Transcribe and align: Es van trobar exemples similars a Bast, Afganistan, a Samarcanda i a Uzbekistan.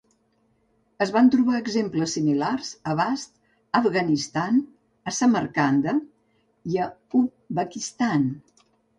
Es 1.05 1.09
van 1.15 1.27
trobar 1.33 1.57
exemples 1.63 2.13
similars 2.17 2.69
a 2.93 2.95
Bast, 2.99 3.29
Afganistan, 3.79 4.57
a 5.11 5.13
Samarcanda 5.17 5.93
i 6.71 6.79
a 6.87 6.89
Uzbekistan. 7.21 8.25